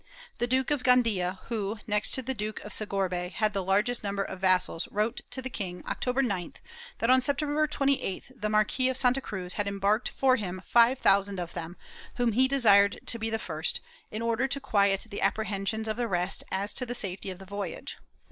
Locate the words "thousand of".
10.97-11.53